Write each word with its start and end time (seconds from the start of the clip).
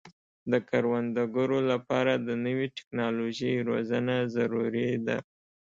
د 0.51 0.53
کروندګرو 0.69 1.59
لپاره 1.71 2.13
د 2.27 2.29
نوې 2.45 2.67
ټکنالوژۍ 2.77 3.55
روزنه 3.69 4.15
ضروري 4.35 4.89
ده. 5.07 5.17